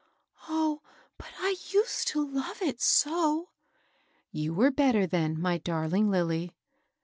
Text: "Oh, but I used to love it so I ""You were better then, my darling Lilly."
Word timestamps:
"Oh, 0.49 0.81
but 1.19 1.29
I 1.39 1.57
used 1.69 2.07
to 2.07 2.25
love 2.27 2.59
it 2.63 2.81
so 2.81 3.49
I 3.51 3.53
""You 4.31 4.51
were 4.51 4.71
better 4.71 5.05
then, 5.05 5.39
my 5.39 5.59
darling 5.59 6.09
Lilly." 6.09 6.55